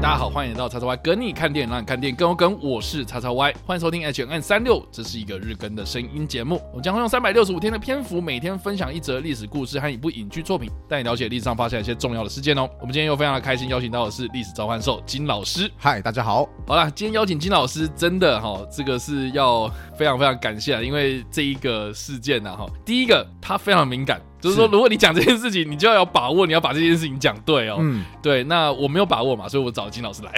[0.00, 2.56] 大家好，欢迎来到叉叉 Y 跟你看电影，让你看电影更有梗。
[2.62, 6.62] 我是叉叉 Y，欢迎收听 H N 三六，这是一个日更的声音节目。
[6.70, 12.70] 我们将会用三百六十五天的篇幅，每天分享一则历史故事和一部影剧作品，带你了解历史上发生一些重要的事件哦。
[12.80, 15.68] 我们今天又非常的开心，邀请到的是历史召唤兽金老师。
[15.76, 16.48] 嗨，大家好。
[16.64, 19.68] 好啦，今天邀请金老师，真的哈，这个是要
[19.98, 24.20] 非常非常感谢啊，因为这一个事件呢，哈，第一个他非常敏感。
[24.40, 27.78] 就是说，如果你讲这件事情，你就要有把握，你要把这件事情讲对哦。
[27.80, 28.44] 嗯，对。
[28.44, 30.32] 那我没有把握嘛，所以我找金老师来。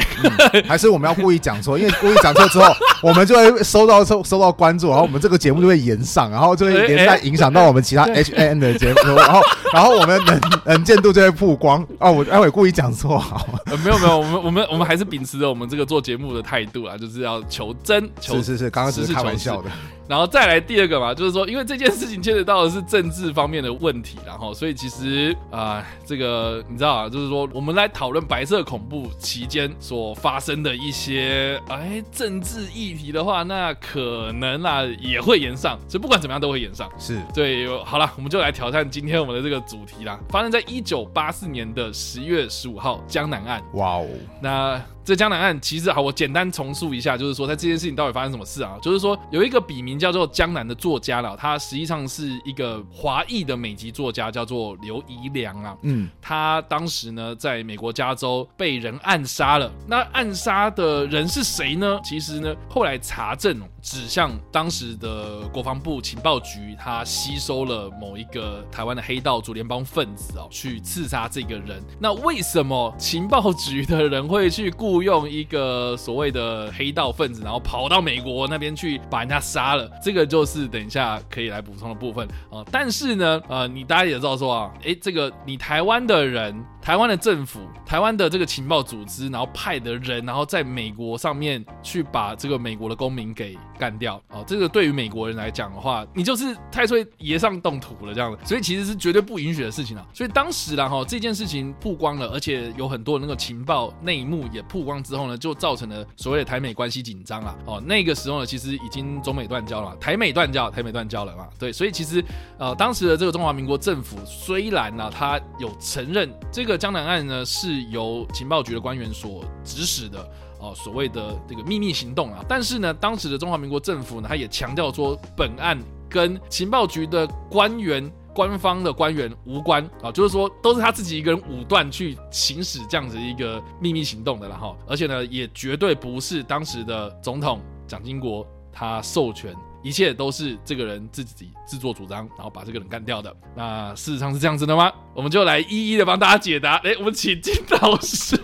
[0.53, 1.79] 嗯、 还是我们要故意讲错？
[1.79, 2.73] 因为 故意讲错之后，
[3.03, 9.41] 我们就会收到收收到关注，然后我们这个节目就会延上，然后就会连带影响到我们其他 H N 的节目，然后
[9.73, 11.87] 然后我们能能见度就会曝光。
[11.99, 13.47] 哦，我待会故意讲错，好。
[13.67, 18.09] 呃，没有没有，我们我们我们还是秉持着我们这个做节目的态度啊，就是要求真。
[18.21, 19.71] 求是是是，刚刚只是开玩笑的。
[20.09, 36.91] 然后再来第二个嘛，就是说，因为这件事情牵扯到的是政治方面的问题，然后所以其实啊、呃，这个你知道啊，就是说，我们来讨论白色恐怖期间所发生的一些哎政治议题的话，那可能啊也会延上，所以不管怎么样都会延上。
[36.99, 43.63] 是对，好了，我们就来挑战今天我们的这个主题啦，发生在一九八四年的十月十五号江南岸。
[43.75, 44.07] 哇哦，
[44.41, 44.81] 那。
[45.11, 48.79] 这江南案其实好，我简单重述一下，就是说在这件事情到底发生什么事啊？
[48.81, 55.77] 就是说有一个笔名叫做江南的作家了，他实际上是一个华裔的美籍作家，叫做刘宜良啊。
[55.83, 59.69] 嗯，他当时呢在美国加州被人暗杀了。
[59.85, 61.99] 那暗杀的人是谁呢？
[62.05, 71.83] 其实呢后来查证指向当时的国防部情报局，他吸收了某一个台湾的黑道主联邦分子哦，去刺杀这个人。
[71.99, 75.00] 那为什么情报局的人会去雇？
[75.03, 82.65] 用一个所谓的黑道分子，然后跑到美国那边去把人家杀了，这个就是等一下可以来补充的部分啊。
[82.71, 86.65] 但是呢，呃，你大家也知道说啊，诶，这个你台湾的人。
[86.83, 94.21] 台湾的政府，台湾的这个情报组织，然后派的人，然后在美国上面去把这个美国的公民给干掉。
[94.29, 100.07] 哦，这个对于美国人来讲的话，你就是太岁爷上动土了这样子，所以其实是绝对不允许的事情啊。
[100.15, 107.55] 所以当时啦哈，这件事情曝光了，而且有很多那个情报内幕也曝光之后呢，就造成了所谓的台美关系紧张啊。
[107.67, 111.47] 哦，那个时候呢，其实已经中美断交了，台美断交，台美断交了嘛。
[111.59, 112.25] 对，所以其实
[112.59, 116.31] 呃，当时的这个中华民国政府虽然呢，他有承认。
[116.53, 120.27] 这个江南案呢，是由情报局的官员所指使的
[120.59, 122.43] 哦，所谓的这个秘密行动啊。
[122.49, 134.75] 但是呢，当时的中华民国政府呢，他也强调说，本案跟情报局的官员、官方的官员无关啊，就是说都是他自己一个人武断去行使这样子一个秘密行动的了哈。
[134.89, 138.47] 而且呢，也绝对不是当时的总统蒋经国
[138.81, 139.55] 他授权。
[139.83, 143.35] 一切都是这个人自己自作主张，然后把这个人干掉的。
[143.55, 144.93] 那事实上是这样子的吗？
[145.15, 146.77] 我们就来一一的帮大家解答。
[146.85, 148.39] 哎，我们请金老师。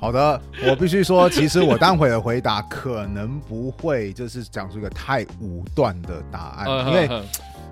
[0.00, 7.08] 好的，我必须说，其实我待会的回答可能不会就是讲出一个太武断的答案，因为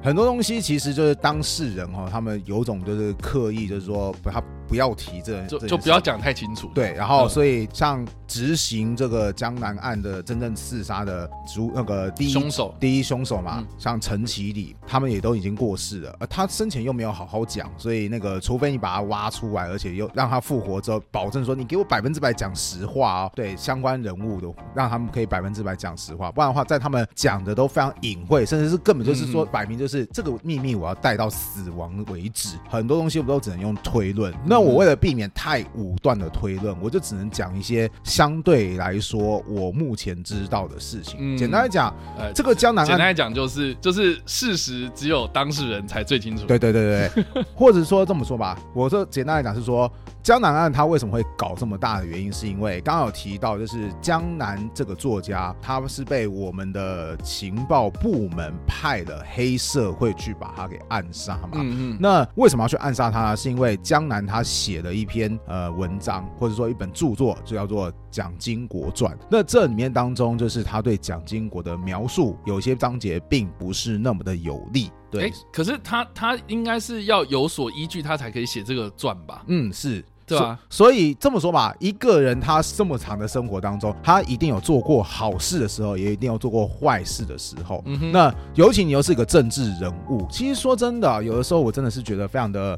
[0.01, 4.43] 很多东西其实就是当事人哈，他们有种就是刻意就是说不他。
[4.71, 6.71] 不要提这，就就不要讲太清楚。
[6.73, 34.33] 对，然后所以像执行这个江南案的真正刺杀的主那个第一凶手，第一凶手嘛，嗯、像陈其礼，他们也都已经过世了，而他生前又没有好好讲，所以那个除非你把他挖出来，而且又让他复活之后，保证说你给我百分之百讲实话哦，对相关人物的，让他们可以百分之百讲实话，不然的话，在他们讲的都非常隐晦，甚至是根本就是说摆明就是这个秘密我要带到死亡为止，很多东西我们都只能用推论。
[34.47, 41.17] 那我为了避免太武断的推论，我就只能讲一些相对来说我目前知道的事情。
[41.19, 46.45] 嗯、简单来讲，呃，这个江南案，简单来讲就是就是事实只有当事人才最清楚。
[46.47, 49.91] 对对对对，或者说这么说吧，我说简单来讲是说。
[50.23, 61.51] 江南案他为什么会搞这么大的原因，是因为刚刚有提到，就是江南这个作家，他是被我们的情报部门派了黑社会去把他给暗杀嘛。
[61.55, 61.99] 嗯嗯。
[61.99, 63.37] 那为什么要去暗杀他呢？
[63.37, 69.17] 是因为江南他写了一篇呃文章，或者说一本著作，就叫做《蒋经国传》。
[69.31, 74.91] 那这里面当中，就是他对蒋经国的描述，有些章节并不是那么的有利。
[75.11, 79.43] 对，欸、可是他他应该是要有所依据，他才可以写这个传吧？
[79.49, 80.05] 嗯，是。
[80.39, 87.83] 对啊，所以这么说吧，一个人他这么长的生活当中，他一定有做过好事的时候，也一定有做过坏事的时候。
[87.87, 92.77] 嗯哼，那尤其你又是一个政治人物，其实说真的，有的时候我真的是觉得非常的、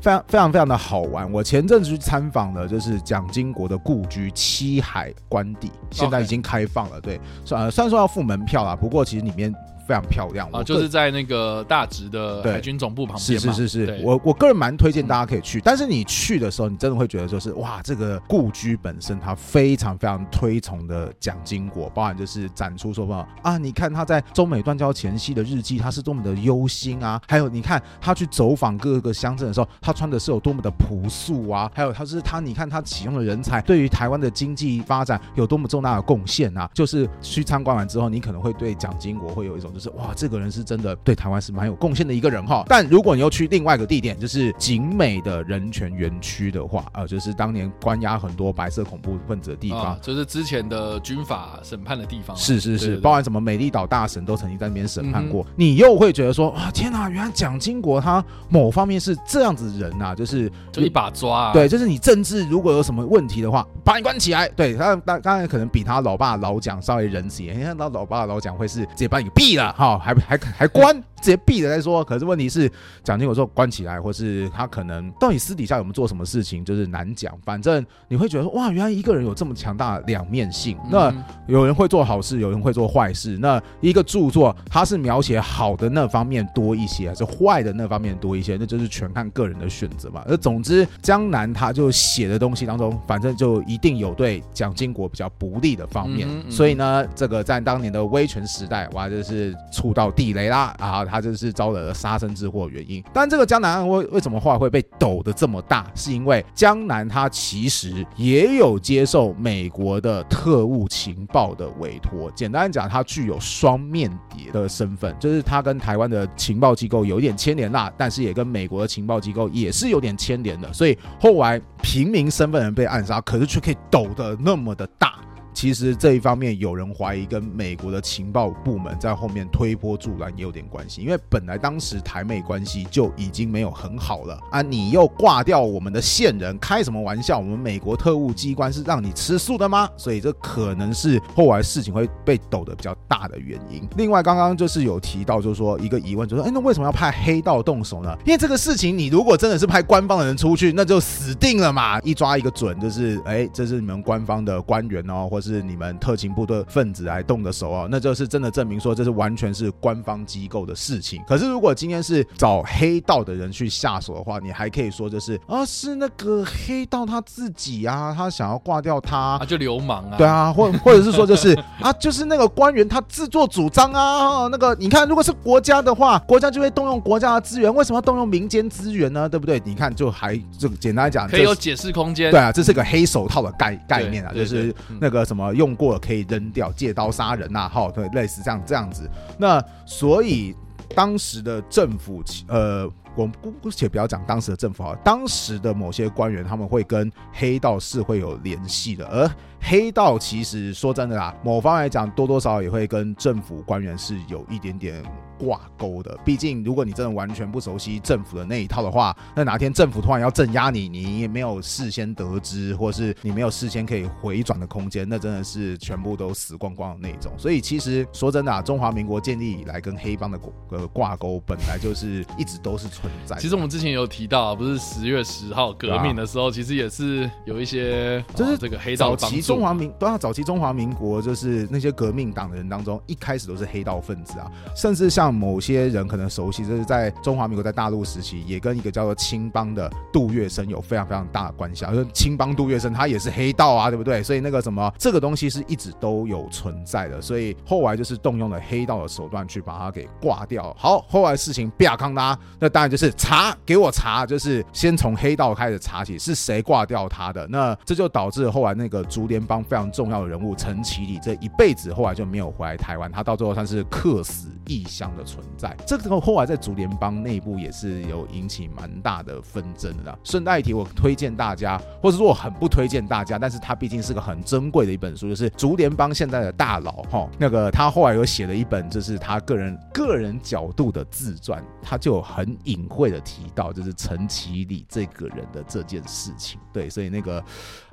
[0.00, 1.30] 非常、非常、非常的好玩。
[1.32, 7.00] 我前阵子去参访了，就是蒋经国的故居七海官邸，现在已经开放了。
[7.00, 9.52] 对，算呃虽然说要付门票啦，不过其实里面。
[9.92, 13.38] 非非常漂亮啊，就是在那个大直的海军总部旁边。
[13.38, 42.64] 是是是是，我我个人蛮推荐大家可以去，但是你去的时候，你真的会觉得就是哇，这个故居本身它非常非常推崇的蒋经国，包含就是展出说嘛啊，你看他在中美断交前夕的日记，他是多么的忧心啊，还有你看他去走访各个乡镇的时候，他穿的是有多么的朴素啊，还有他是他，你看他启用的人才对于台湾的经济发展有多么重大的贡献啊，就是去参观完之后，你可能会对蒋经国会有一种就是哇，这个人是真的对台湾是蛮有贡献的一个人哈。
[42.68, 55.46] 但如果你又去另外一个地点，就是景美的人权园区的话，呃，就是当年关押很多白色恐怖分子的地方，就是之前的军法审判的地方，是是是，包含什么美丽岛大神都曾经在那边审判过。
[55.56, 64.48] 你又会觉得说啊，天哪，原来蒋经国他某方面是这样子人呐，就是就一把抓，啊，对，就是你政治如果有什么问题的话，把你关起来。
[64.50, 71.02] 对他，当当然可能比他老爸老蒋稍微仁慈一点，因为他老爸老蒋会是直接把你毙了哈，还还还关。
[71.22, 72.02] 直接闭着再说。
[72.02, 72.68] 可是问题是，
[73.04, 77.32] 蒋经国说关起来，或是他可能到底私底下有没有做什么事情，就是难讲。
[77.44, 80.76] 反正你会觉得说，哇，原来一个人有这么强大的两面性。
[80.90, 81.14] 那
[81.46, 83.38] 有人会做好事，有人会做坏事。
[83.40, 88.56] 那一个著作，它是描写好的那方面多一些，还是坏的那方面多一些？
[88.58, 90.24] 那就是全看个人的选择嘛。
[90.26, 96.28] 而总之，江南他就写的东西当中，反正就一定有对蒋经国比较不利的方面。
[96.50, 101.04] 所以呢，这个在当年的威权时代，哇，就是触到地雷啦啊！
[101.04, 103.02] 他就是招惹了杀身之祸原因。
[103.12, 105.86] 但这个江南案为为什么后来会被抖得这么大？
[105.94, 112.30] 是因为江南他其实也有接受美国的特务情报的委托。
[112.32, 120.72] 简单讲，他具有双面谍的身份，就是他跟台湾的情报机构有一点牵连啦，但是也跟美国的情报机构也是有点牵连的。
[120.72, 125.14] 所以后来平民身份人被暗杀，可是却可以抖得那么的大。
[125.54, 137.38] 其实这一方面有人怀疑跟美国的情报部门在后面推波助澜也有点关系，因为本来当时台美关系就已经没有很好了啊，你又挂掉我们的线人，开什么玩笑？
[137.38, 139.88] 我们美国特务机关是让你吃素的吗？
[139.96, 143.86] 所以这可能是后来事情会被抖得比较大的原因。
[143.96, 148.16] 另外，刚刚就是有提到，就是说一个疑问，就是说，哎，那为什么要派黑道动手呢？
[148.24, 161.20] 因为这个事情，你如果真的是派官方的人出去，那就死定了嘛，一抓一个准，就是哎，这是你们官方的官员哦，或是你们特勤部队分子来动的手啊，那就是真的证明说这是完全是官方机构的事情。
[161.26, 179.28] 可是如果今天是找黑道的人去下手的话，你还可以说就是啊，是那个黑道他自己啊，他想要挂掉他，他就流氓啊，对啊，或或者是说就是啊，就是那个官员他自作主张啊，那个你看，如果是国家的话，国家就会动用国家的资源，为什么要动用民间资源呢？
[179.28, 179.60] 对不对？
[179.64, 182.30] 你看，就还就简单来讲，可以有解释空间。
[182.30, 185.72] 对啊，这是个黑手套的概概念啊，就是那个什么用。
[185.72, 189.10] 过可以扔掉，借刀杀人呐，哈，对，类似这样这样子。
[189.38, 190.54] 那所以
[190.94, 192.86] 当时的政府，呃，
[193.16, 199.28] 我姑姑且不要讲当时的政府啊，当时的某些官员他们会跟黑道是会有联系的，而
[199.60, 205.02] 黑道其实说真的啦，某方来讲多多少少也会跟政府官员是有一点点。
[205.42, 217.32] 挂钩的，毕竟如果你真的完全不熟悉政府的那一套的话，那哪天政府突然要镇压你，你也没有事先得知，或是你没有事先可以回转的空间，那真的是全部都死光光的那种。
[217.36, 220.38] 所以其实说真的啊，中华民国建立以来跟黑帮的
[220.70, 223.36] 呃挂钩本来就是一直都是存在。
[223.38, 235.31] 其实我们之前有提到，不是十月十号革命的时候，其实也是有一些就是这个黑道早期中华民早期中华民国就是那些革命党的人当中，一开始都是黑道分子啊，甚至像。
[235.32, 241.92] 某些人可能熟悉，就是在中华民国在大陆时期，也跟一个叫做青帮的杜月笙有非常非常大的关系啊。
[242.12, 244.22] 青帮杜月笙他也是黑道啊，对不对？
[244.22, 247.20] 所以那个什么，这个东西是一直都有存在的。
[247.20, 250.74] 所以后来就是动用了黑道的手段去把它给挂掉。
[250.78, 257.46] 好，后来事情比亚康拉，那当然就是查，给我查，就是先从黑道开始查起，是谁挂掉他的？
[257.48, 265.21] 那这就导致后来那个竹联帮非常重要的人物陈其礼，这一辈子后来就没有回来台湾，他到最后算是客死异乡的。
[265.22, 270.18] 存在这个后来在竹联帮内部也是有引起蛮大的纷争的。
[270.24, 286.58] 顺带一提，我推荐大家，或者说我很不推荐大家，但是它毕竟是个很珍贵的一本书，就是竹联帮现在的大佬哈，那个他后来有写了一本，就是他个人个人角度的自传，他就很隐晦的提到，就是陈其礼这个人的这件事情。
[286.72, 287.44] 对，所以那个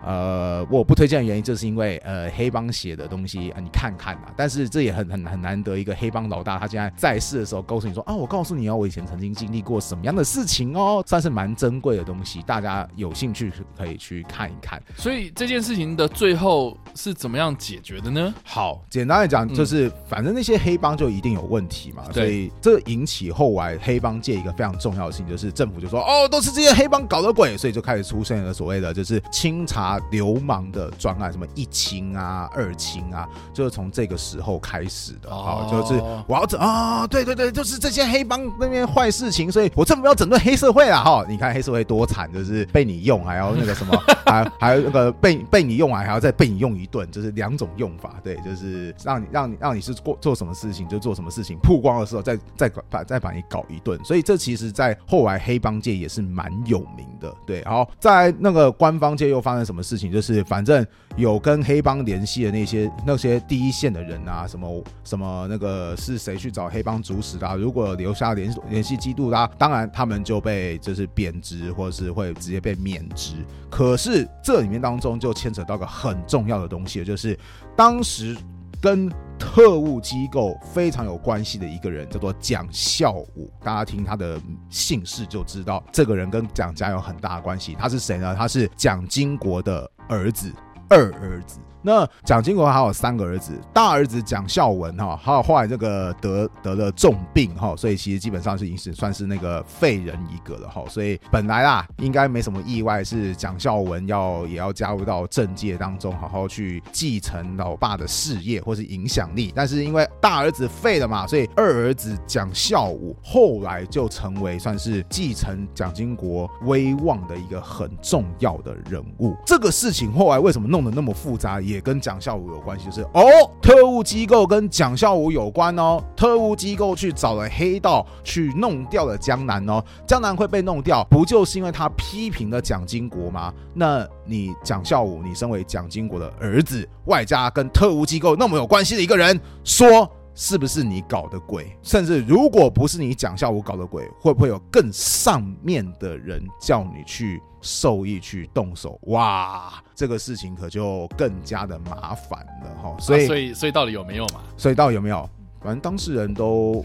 [0.01, 7.18] 呃，我不推荐的原因就是因为呃，黑帮写的东西啊，你看看啊，但是这也很很很难得，一个黑帮老大他现在在。
[7.19, 14.81] 来世的时候告诉你说啊，我告诉你哦，我以前曾经经历过什么样的事情哦，算是蛮珍贵的东西，大家有兴趣可以去看一看。
[14.95, 18.33] 所以这件事情的最后是怎么样解决的呢？
[18.45, 35.29] 好，简单来讲就是，嗯、反正那些黑帮就一定有问题嘛，所以这引起后来黑帮界一个非常重要的事情，就是政府就说哦，都是这些黑帮搞的鬼，所以就开始出现了所谓的就是清查流氓的专案，什么一清啊、二清啊，就是从这个时候开始的。
[35.29, 36.59] 好，就是我要整
[36.99, 41.01] 啊，对对对，就是这些黑帮那边坏事情，所以我政府要整顿黑社会啊。
[41.01, 48.15] 哈，你看黑社会多惨，就是被你用，还要那个什么， 还还有那个被被你用完，还要再被你用一顿，就是两种用法。
[48.21, 53.97] 对，就是让你让你让你是做做什么事情就做什么事情，曝光的时候再再把再把你搞一顿。
[54.03, 57.33] 所以这其实，在后来黑帮界也是蛮有名的。
[57.45, 60.11] 对，然后在那个官方界又发生什么事情？
[60.11, 60.85] 就是反正
[61.19, 67.57] 有跟黑帮联系的那些那些第一线的人啊，什么什么那个是谁去找黑帮主使的？
[67.57, 73.33] 如果留下联联系记录啦，当然他们就被就是贬值，或者是会直接被免职。
[73.69, 77.37] 可是这里面当中就牵扯到个很重要的东西，就是
[77.75, 78.37] 当时
[78.81, 87.75] 跟特务机构非常有关系的一个人叫做蒋孝武，大家听他的姓氏就知道，这个人跟蒋家有很大的关系。
[87.77, 88.33] 他是谁呢？
[88.33, 90.51] 他是蒋经国的儿子，
[90.89, 91.59] 二儿子。
[91.81, 100.83] 那蒋经国还有三个儿子，大儿子蒋孝文哈，还有后来这个得得了重病哈，所以其实基本上是已经是算是那个废人一个了哈。
[100.89, 109.53] 所以本来啦，应该没什么意外，是蒋孝文要也要加入到政界当中，好好去继承老爸的事业或是影响力。
[109.55, 119.33] 但是因为大儿子废了嘛，所以二儿子蒋孝武后来就成为算是继承蒋经国威望的一个很重要的人物。
[119.45, 121.61] 这个事情后来为什么弄得那么复杂？
[121.69, 123.23] 也跟蒋孝武有关系，就是哦，
[123.61, 126.03] 特务机构跟蒋孝武有关哦。
[126.15, 129.83] 特务机构去找了黑道，去弄掉了江南哦。
[130.07, 133.53] 江南会被弄掉，不就是因为他批评了蒋经国吗？
[133.73, 140.09] 那你蒋孝武，你身为蒋经国的儿子，外加跟特务机构那么有关系的一个人，说。
[140.41, 141.75] 是不是你搞的鬼？
[141.83, 148.97] 甚至如果不是你蒋孝武搞的鬼，会不会有更上面的人叫你去受益去动手？
[149.07, 152.95] 哇，这个事情可就更加的麻烦了哈。
[153.01, 154.39] 所以，啊、所以，所以到底有没有嘛？
[154.55, 155.29] 所以到底有没有？
[155.59, 156.81] 反正当事人都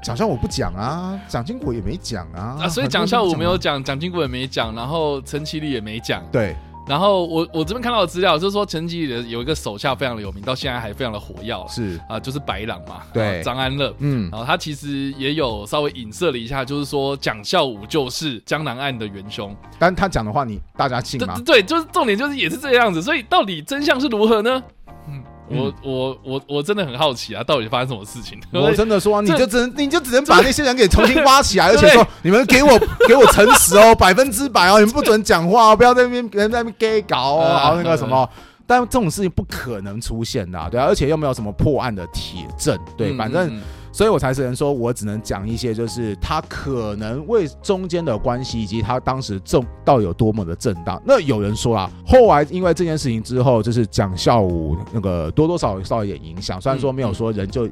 [0.00, 2.56] 蒋孝武不讲啊，蒋经国也没讲啊。
[2.60, 6.22] 啊，所以蒋孝武没有讲，蒋经国也没讲，然后陈其礼也没讲。
[6.30, 6.54] 对。
[6.86, 11.66] 然后我我这边看到的资料就是说，陈其礼有一个手下非常的有名，到现在还非常的火药。
[11.68, 13.94] 是啊，就是白狼嘛，对，张安乐。
[13.98, 19.54] 嗯，然后他其实也有稍微影射了一下，就是说蒋孝武就是江南案的元凶。
[19.78, 21.40] 但他讲的话，你大家信吗？
[21.46, 23.00] 对，就是重点就是也是这样子。
[23.00, 24.62] 所以到底真相是如何呢？
[25.08, 25.22] 嗯。
[25.50, 28.38] 我我我我真的很好奇啊，到底发生什么事情？
[28.54, 32.78] 我真的说、啊，你就只能你就只能把那些人给重新挖起来， 而且说你们给我
[33.08, 38.28] 给我诚实哦，百分之百哦，你们不准讲话哦，不要在那边人在那边 gay 搞哦，然后那个什么，
[38.66, 43.60] 但这种事情不可能出现的、啊，对啊，而且又没有什么破案的铁证，对，反正。
[43.92, 51.00] 所以我才只能说，我只能讲一些，就是他可能为中间的关系，以及他当时正到底有多么的正当。
[51.04, 56.60] 那有人说啊，后来因为这件事情之后，就是蒋孝武那个多多少少有点影响。
[56.60, 57.68] 虽然说没有说人就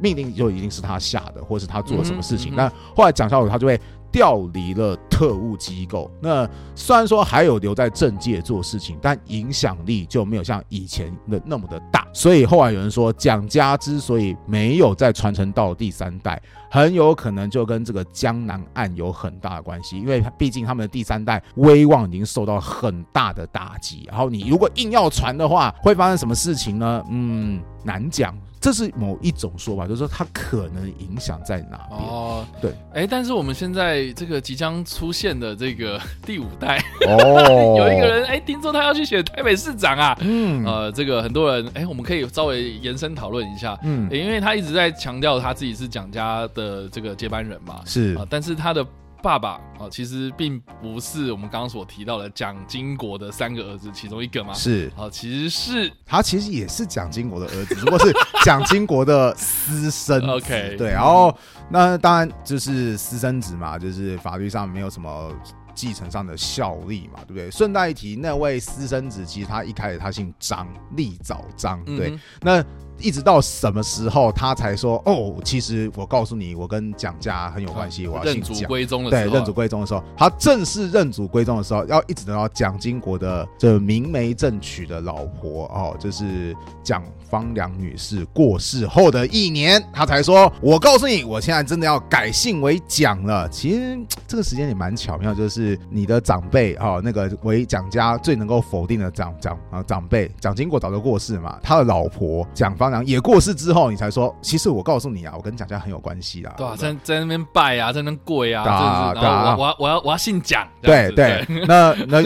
[0.00, 3.80] 命令就一定是他下的，或是他做了什么事情，但后来蒋孝武他就会。
[4.12, 12.06] 调离了特务机构，那虽然说还有留在政界做事情，但影响力就没有像以前的那么的大。
[12.12, 16.40] 所以后来有人说，蒋家之所以没有再传承到第三代，
[16.70, 24.04] 很有可能就跟这个江南案有很大的关系，因为毕竟他们的第三代威望已经受到很大的打击。
[24.08, 27.04] 然后你如果硬要传的话，会发生什么事情呢？
[27.10, 28.36] 嗯，难讲。
[28.60, 32.00] 这是某一种说法，就是说它可能影响在哪边？
[32.00, 48.14] 哦，对，哎，但是我们现在这个即将出现的这个 第五代，哦， 有一个人，哎，听说他要去选台北市长啊，嗯，呃，这个很多人，哎，我们可以稍微延伸讨论一下，嗯，因为他一直在强调他自己是蒋家的这个接班人嘛，是。
[48.14, 48.86] 啊，但是他的。
[49.22, 54.52] 爸爸啊，其实并不是我们刚刚所提到的蒋经国的三个儿子其中一个嘛。
[54.52, 58.12] 是啊，其实是他其实也是蒋经国的儿子，只不过是
[58.44, 60.26] 蒋经国的私生子。
[60.26, 61.36] OK，对，然后
[61.68, 65.32] 那当然就是私生子嘛，就是法律上没有什么
[65.74, 67.50] 继承上的效力嘛，对不对？
[67.50, 72.64] 顺带一提，那位私生子其实他一开始他姓张，立早张，对，嗯、那。
[73.02, 93.48] 一直到什么时候他才说哦，其实我告诉你，我跟蒋家很有关系，我要认祖归宗的时候，对，认祖归宗的时候，他正式认祖归宗的时候，要一直等到蒋经国的这明媒正娶的老婆哦，就是蒋方良女士过世后的一年，他才说，我告诉你，我现在真的要改姓为蒋了。
[93.48, 106.54] 其实这个时间也蛮巧妙，就是你的长辈哦，那个为蒋家最能够否定的长长啊长辈蒋经国早就过世嘛，他的老婆蒋方良也过世之后，你才说，其实我告诉你啊，我跟蒋家很有关系啦。
[106.56, 110.66] 对啊，在在那边拜啊，在那边跪啊，对啊，我我我要我要姓蒋。
[110.82, 112.22] 对对，那那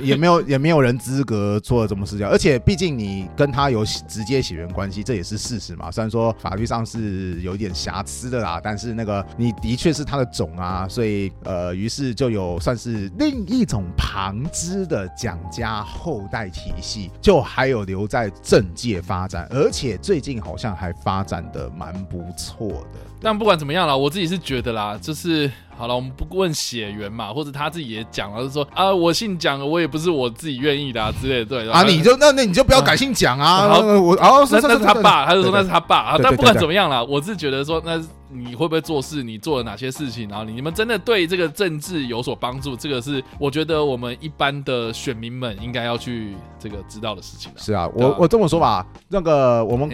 [0.00, 5.90] 也没有也没有人资格做这么事情，而且毕竟你跟他有直接血缘关系，这也是事实嘛。
[5.90, 22.98] 虽然说法律上是有一点瑕疵的啦，但是那个你的确是他的种啊，所以呃，于是就有算是另一种旁支的蒋家后代体系，就还有留在政界发展，而且最近好像还发展的蛮不错的。
[23.20, 25.50] 但不管怎么样啦，我自己是觉得啦，就是。
[25.76, 37.96] 好了，我们不问血缘嘛，或者他自己也讲了，就说啊，我姓蒋，我也不是我自己愿意的啊之类的，对啊，你就那那你就不要改姓蒋啊，啊我哦，那那是他爸，他就说那是他爸啊，但不管怎么样啦，我是觉得说，那
[38.30, 47.50] 你会不会做事，你做了哪些事情，然后你们真的对这个政治有所帮助，这个是我觉得我们一般的选民们应该要去这个知道的事情。
[47.56, 49.88] 是啊，我我这么说吧，那个我们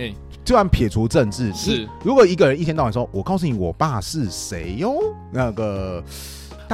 [0.45, 1.89] 就算撇除政治，是。
[2.03, 4.99] 如果一个人一天到晚说，我告诉你我爸是谁哟，
[5.33, 6.03] 那个。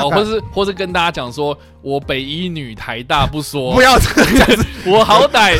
[0.00, 5.56] 呃，哦，或是或是跟大家讲说，我北一女台大不说，不要这样子， 我好歹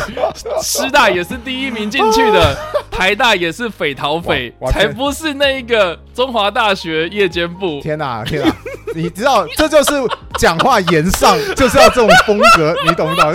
[0.61, 2.57] 师大也是第一名进去的，
[2.89, 7.79] 台大也是匪逃匪，才不是那一个中华大学夜间部。
[7.81, 8.55] 天哪，天哪，
[8.95, 9.91] 你知道这就是
[10.37, 13.33] 讲话言上就是要这种风格，你懂不懂？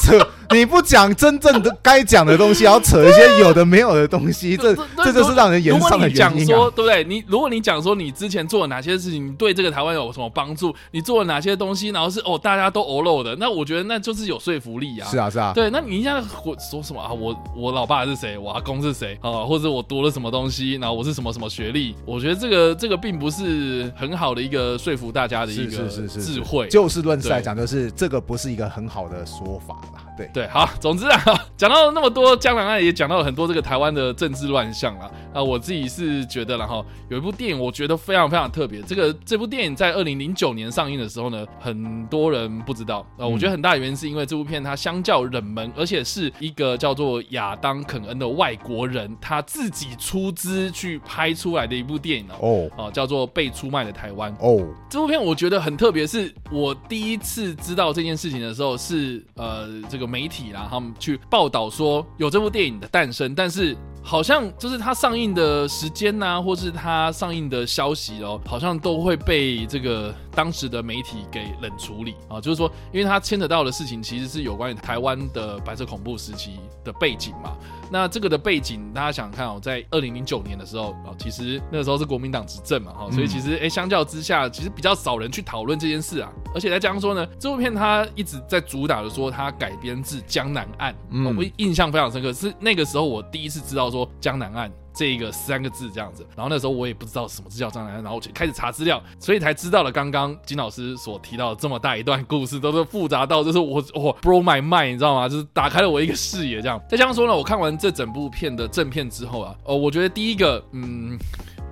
[0.00, 0.28] 这。
[0.50, 6.56] 你不讲真正的该讲的东西，然后扯一些有的没有的东西，这这就是让人言上的原因啊。
[6.56, 7.04] 说对不对？
[7.04, 10.74] 你如果你讲说你之前做了哪些事情，你对这个台湾有什么帮助？
[10.90, 15.08] 你做了哪些东西，然后是哦大家都欧漏的，那我觉得那就是有说服力啊。
[15.08, 15.70] 是啊是啊，对。
[15.70, 16.22] 那你现在
[16.70, 17.12] 说什么啊？
[17.12, 18.38] 我我老爸是谁？
[18.38, 19.44] 我阿公是谁啊？
[19.44, 20.74] 或者我读了什么东西？
[20.74, 21.94] 然后我是什么什么学历？
[22.04, 26.68] 我觉得这个这个并不是很好的一个说服大家的一个智慧。
[26.68, 30.02] 就事论事来讲，就是这个不是一个很好的说法啦。
[30.16, 31.18] 对对，好，总之啊，
[31.56, 35.10] 讲到那么多江南案，也讲到了很多这个台湾的政治乱象了。
[35.32, 38.82] 啊，我自己是觉得，然后有一部电影，我觉得非常非常特别。
[38.82, 43.06] 这个这部电影在二零零九年上映的时候呢，很多人不知道。
[43.16, 52.68] 呃，我觉得很大的原因是因为这部片它相较冷门，而且是一个叫做亚当肯恩的外国人他自己出资去拍出来的一部电影哦。
[52.76, 54.66] 哦，叫做《被出卖的台湾》哦。
[54.90, 60.06] 这部片我觉得很特别，是我第一次知道这件事情的时候是呃这个。
[60.06, 72.40] 媒媒体啦，他们去报道说有这部电影的诞生，但是好像就是它上映的时间呐、或是它上映的消息哦，好像都会被这个当时的媒体给冷处理啊。
[72.40, 77.56] 就是说，因为它牵扯到的事情其实是有关于台湾的白色恐怖时期的背景嘛。
[77.88, 86.28] 那这个的背景，大家想看哦，在二零零九年的时候啊，其实那个时候是国民党执政嘛，哈，所以其实哎，相较之下，其实比较少人去讨论这件事啊。
[86.56, 90.94] 而且再加上说呢，这部片它一直在主打的说它改编自江南案，
[91.36, 94.72] 我印象非常深刻，是那个时候我第一次知道说江南岸。
[94.98, 105.28] 这一个三个字这样子，然后那时候我也不知道什么字叫张南，然后我就开始查资料，所以才知道了刚刚金老师所提到的这么大一段故事，都是复杂到就是我我 blow my mind，你知道吗？
[105.28, 106.80] 就是打开了我一个视野这样。
[106.88, 111.18] 再这样说呢，我看完这整部片的正片之后啊，哦，我觉得第一个，嗯，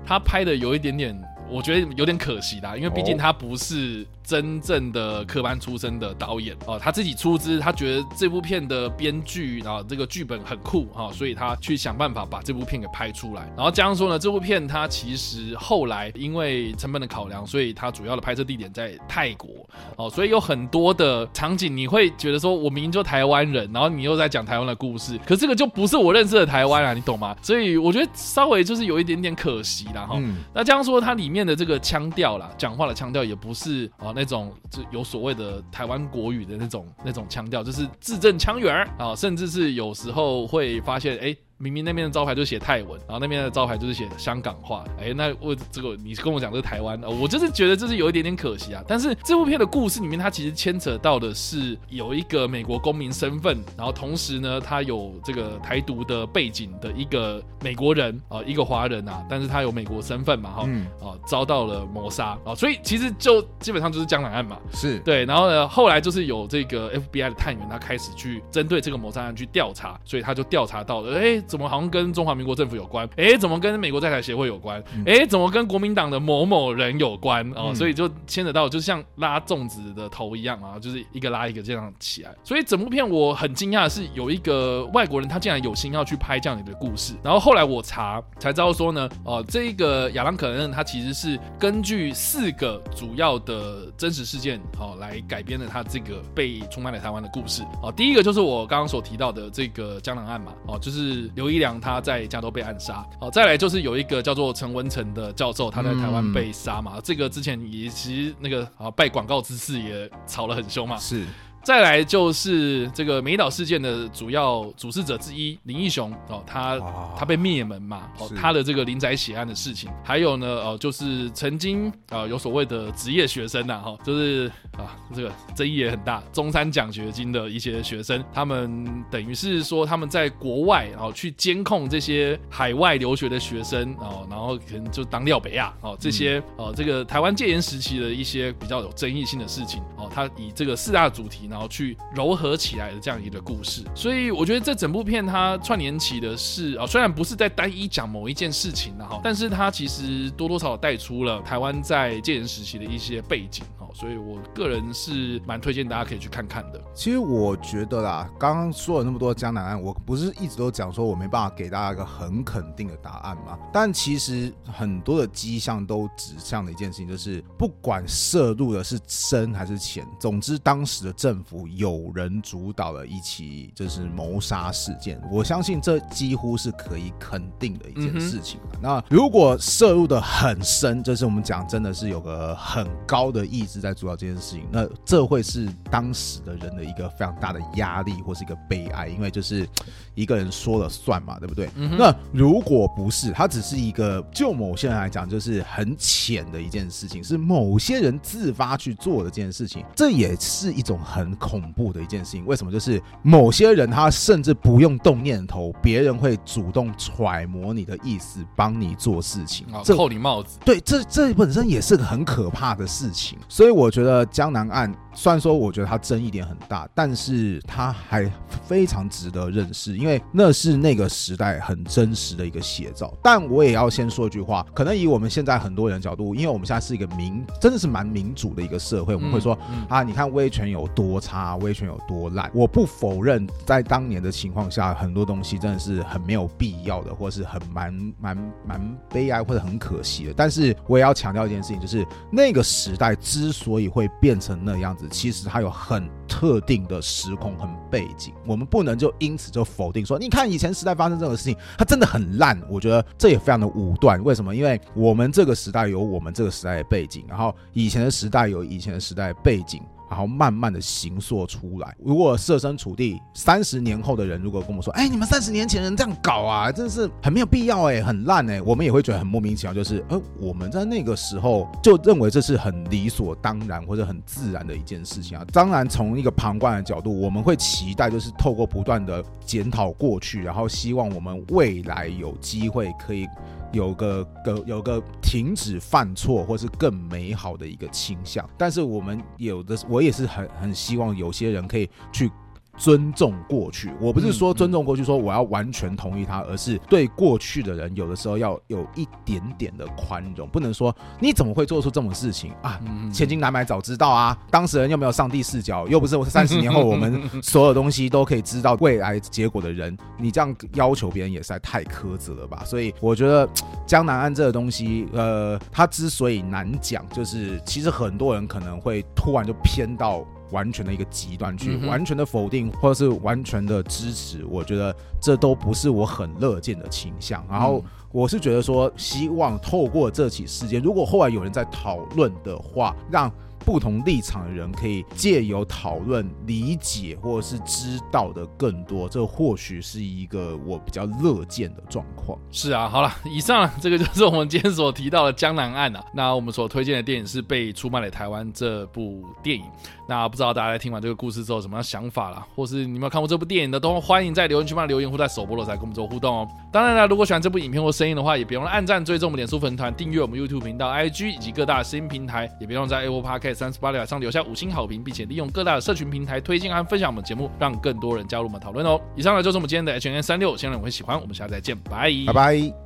[0.04, 1.18] 他拍的有一点点，
[1.48, 4.06] 我觉得有点可惜啦，因为毕竟他不是。
[4.24, 13.42] 真正的科班出身的导演哦，他自己出资，他觉得这部片的编剧啊，这个剧本很酷哈，所以他去想办法把这部片给拍出来。
[13.54, 19.50] 然后加上说呢，这部片它其实后来因为成本的考量，所以它主要的拍摄地点在泰国
[19.96, 27.36] 哦，所以有很多的场景你会觉得说，我明明就台湾人，然后你又在讲台湾的故事，可这个就不是我认识的台湾啊，你懂吗？
[27.42, 30.18] 所以我觉得稍微就是有一点点可惜啦哈。
[30.54, 34.13] 那这样说它里面的这个腔调啦，讲话的腔调也不是啊。
[34.14, 48.82] 那种就有所谓的台湾国语的那种那种腔调，就是字正腔圆啊，甚至是有时候会发现，哎、明明那边的招牌就写泰文，然后那边的招牌就是写香港话，哎、欸，那我这个你跟我讲这个台湾，我就是觉得这是有一点点可惜啊。
[48.86, 60.68] 但是这部片的故事里面，它其实牵扯到的是有一个美国公民身份，然后同时呢，他有这个台独的背景的一个美国人啊，一个华人啊，但是他有美国身份嘛，哈，
[61.00, 64.04] 啊，遭到了谋杀啊，所以其实就基本上就是。
[64.04, 73.08] 江南案嘛，是对，然后呢，后来就是有这个 FBI 的探员，他开始去针对这个谋杀案去调查，所以他就调查到了，哎，怎么好像跟中华民国政府有关？
[73.16, 74.82] 哎，怎么跟美国在台协会有关？
[75.06, 77.48] 哎，怎么跟国民党的某某人有关？
[77.54, 82.34] 哦，所以就牵扯到，就像拉粽子的头一样啊，就是一个拉一个这样起来。
[82.42, 87.14] 所以整部片我很惊讶的是，有一个外国人他竟然有心要去拍这样的故事。
[87.22, 97.62] 然后后来我查才知道说呢，哦，这个亚当·可恩他其实是根据四个主要的真实事件哦来改编的他这个被出卖来台湾的故事。
[97.80, 103.04] 哦，第一个就是我刚刚所提到的这个江南案嘛，哦，就是刘一良他在加州被暗杀。
[103.20, 110.96] 好，再来就是有一个叫做陈文成的教授他在台湾被杀嘛，这个之前也其实那个啊拜广告之事也吵得很凶嘛。
[110.96, 111.24] 是。
[111.64, 116.78] 再来就是这个美岛事件的主要主事者之一林义雄哦，他
[117.16, 124.46] 他被灭门嘛，哦，他的这个林宅血案的事情，还有呢，哦，就是曾经啊有所谓的职业学生呐，哈，就是
[124.76, 141.53] 啊这个争议也很大，中山奖学金的一些学生，他们等于是说他们在国外然后去监控这些海外留学的学生哦，然后可能就当廖北亚哦这些哦这个台湾戒严时期的一些比较有争议性的事情哦，他以这个四大主题呢。
[141.54, 153.64] 然后去糅合起来的这样一个故事，所以我觉得这整部片它串联起的是啊，虽然不是在单一讲某一件事情的哈，但是它其实多多少少带出了台湾在戒严时期的一些背景。
[153.94, 156.80] 所以，我个人是蛮推荐大家可以去看看的。
[156.92, 163.56] 其实我觉得啦，刚刚说了那么多江南案，我不是一直都讲说我没办法给大家一个很肯定的答案吗？
[163.72, 175.22] 但其实很多的迹象都指向了一件事情，就是不管涉入的是深还是浅，总之当时的政府有人主导了一起就是谋杀事件。
[175.30, 178.58] 我相信这几乎是可以肯定的一件事情。
[178.72, 183.83] 嗯、那如果涉入的很深，就是我们讲真的是有个很高的意志。
[183.84, 189.68] 在主导这件事情，那这会是当时的人的一个非常大的压力，或是一个悲哀，因为就是
[190.14, 191.68] 一个人说了算嘛，对不对？
[191.76, 202.46] 嗯、那如果不是，他只是一个，就某些人来讲，就是很浅的一件事情，是某些人自发去做的这件事情，这也是一种很恐怖的一件事情。
[202.46, 202.72] 为什么？
[202.72, 210.58] 就是某些人他甚至不用动念头，别人会主动揣摩你的意思，帮你做事情，这扣你帽子。
[210.64, 213.73] 对，这这本身也是个很可怕的事情，所以。
[213.74, 218.30] 我觉得江南岸虽然说我觉得它争议点很大，但是它还
[218.66, 223.12] 非常值得认识，因为那是那个时代很真实的一个写照。
[223.22, 232.50] 但我也要先说一句话，可能以我们现在很多人的角度，因为我们现在是一个民，真的是蛮民主的一个社会，我们会说啊，你看威权有多差，威权有多烂。
[232.54, 240.34] 我不否认，在当年的情况下，很多东西真的是很没有必要的，或是很蛮蛮蛮悲哀或者很可惜的。
[240.36, 252.60] 但是我也要强调一件事情，就是那个时代之所以会变成那样子，其实它有很特定的时空和背景，我们不能就因此就否定说，你看以前时代发生这种事情，它真的很烂。
[252.68, 254.22] 我觉得这也非常的武断。
[254.22, 254.54] 为什么？
[254.54, 259.82] 因为我们这个时代有我们这个时代的背景，然后以前的时代有以前的时代背景。
[260.08, 261.96] 然后慢慢的形塑出来。
[261.98, 269.74] 如果设身处地，三十年后的人如果跟我们说：“哎，你们三十年前人这样搞啊，真是很没有必要哎，很烂哎。”我们也会觉得很莫名其妙。
[269.74, 275.44] 就是，呃，我们在那个时候就认为这是很理所当然或者很自然的一件事情啊。
[275.52, 283.26] 当然，从一个旁观的角度，我们会期待就是透过不断的检讨过去，然后希望我们未来有机会可以。
[283.74, 292.30] 有个个有个停止犯错，或是更美好的一个倾向，但是我们有的，我也是很很希望有些人可以去。
[292.76, 302.80] 尊重过去，我不是说尊重过去，说我要完全同意他，而是对过去的人，有的时候要有一点点的宽容，不能说你怎么会做出这种事情啊？
[303.12, 304.36] 千金难买早知道啊！
[304.50, 312.62] 当事人又没有上帝视角，又不是我三十年后我们所有东西都可以知道未来结果的人，你这样要求别人也实在太苛责了吧？
[312.64, 313.48] 所以我觉得
[313.86, 320.24] 江南岸这个东西，呃，它之所以难讲，就是其实很多人可能会突然就偏到。
[320.54, 327.44] 完全的一个极端去完全的否定，或者是完全的支持，我觉得这都不是我很乐见的倾向。
[327.50, 333.28] 然后我是觉得说，希望透过这起事件，如果后来有人在讨论的话，让。
[333.64, 342.38] 不同立场的人可以借由讨论、理解或者是知道的更多，这或许是一个我比较乐见的状况。
[342.50, 346.04] 是啊，好了，以上这个就是我们今天所提到的江南案啊。
[346.12, 349.64] 那我们所推荐的电影是《被出卖来台湾》这部电影。
[350.06, 356.48] 那不知道大家在听完这个故事之后有什么样想法啦，或是你们有看过这部电影的，都欢迎在留言区帮留言或在首播的时候跟我们做互动哦。
[356.70, 369.00] 当然了，如果喜欢这部影片或声音的话，也别忘了按赞、追踪我们脸书粉团、订阅我们 YouTube 频道、IG 以及各大声音平台，也别忘了在 Apple Podcast Podcast 三十八秒上留下五星好评，并且利用各大的社群平台推荐和分享我们节目，让更多人加入我们讨论哦。
[369.16, 371.20] 以上呢就是我们今天的 H N 36，希望你会喜欢。
[371.20, 372.83] 我们下次再见，拜拜。